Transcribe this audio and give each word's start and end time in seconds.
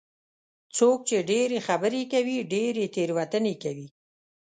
څوک 0.77 0.97
چې 1.09 1.17
ډېرې 1.31 1.57
خبرې 1.67 2.01
کوي، 2.13 2.37
ډېرې 2.53 2.85
تېروتنې 2.95 3.53
کوي. 3.63 3.87